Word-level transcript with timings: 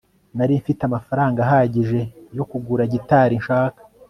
nari 0.37 0.53
mfite 0.61 0.81
amafaranga 0.85 1.39
ahagije 1.45 1.99
yo 2.37 2.43
kugura 2.49 2.83
gitari 2.93 3.33
nshaka 3.41 3.79